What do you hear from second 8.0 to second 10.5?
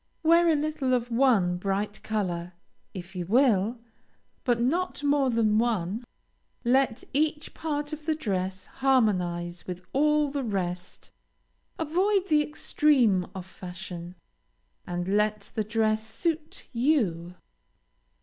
the dress harmonize with all the